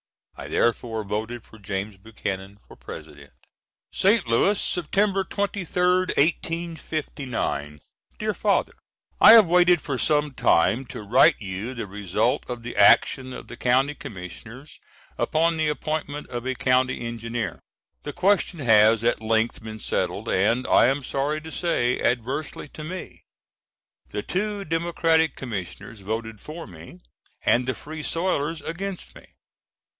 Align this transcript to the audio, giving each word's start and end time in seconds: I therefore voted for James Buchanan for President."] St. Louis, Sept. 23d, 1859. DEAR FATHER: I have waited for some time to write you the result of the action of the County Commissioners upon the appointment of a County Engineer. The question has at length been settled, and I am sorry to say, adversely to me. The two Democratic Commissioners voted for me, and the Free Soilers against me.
I 0.35 0.47
therefore 0.47 1.03
voted 1.03 1.43
for 1.43 1.59
James 1.59 1.97
Buchanan 1.97 2.57
for 2.67 2.75
President."] 2.75 3.31
St. 3.93 4.25
Louis, 4.27 4.59
Sept. 4.59 4.89
23d, 5.27 6.17
1859. 6.17 7.81
DEAR 8.17 8.33
FATHER: 8.33 8.73
I 9.19 9.33
have 9.33 9.45
waited 9.45 9.79
for 9.79 9.99
some 9.99 10.33
time 10.33 10.85
to 10.87 11.03
write 11.03 11.39
you 11.39 11.75
the 11.75 11.85
result 11.85 12.49
of 12.49 12.63
the 12.63 12.75
action 12.75 13.31
of 13.31 13.47
the 13.47 13.55
County 13.55 13.93
Commissioners 13.93 14.79
upon 15.19 15.57
the 15.57 15.67
appointment 15.69 16.27
of 16.29 16.47
a 16.47 16.55
County 16.55 17.01
Engineer. 17.05 17.59
The 18.01 18.11
question 18.13 18.57
has 18.61 19.03
at 19.03 19.21
length 19.21 19.63
been 19.63 19.79
settled, 19.79 20.27
and 20.27 20.65
I 20.65 20.87
am 20.87 21.03
sorry 21.03 21.39
to 21.41 21.51
say, 21.51 21.99
adversely 21.99 22.67
to 22.69 22.83
me. 22.83 23.21
The 24.09 24.23
two 24.23 24.65
Democratic 24.65 25.35
Commissioners 25.35 25.99
voted 25.99 26.41
for 26.41 26.65
me, 26.65 27.01
and 27.45 27.67
the 27.67 27.75
Free 27.75 28.01
Soilers 28.01 28.67
against 28.67 29.13
me. 29.13 29.35